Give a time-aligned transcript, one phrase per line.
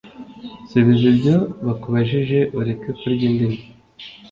[0.69, 3.59] subiza ibyo bakubajije ureke kurya indimi